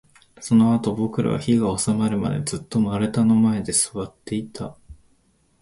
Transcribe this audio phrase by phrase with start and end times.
[0.39, 4.75] そのあと、僕らは火が収まるまで、ずっと丸太の前で座っていた